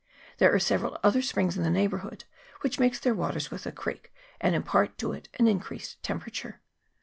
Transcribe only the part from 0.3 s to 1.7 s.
There are several other springs in the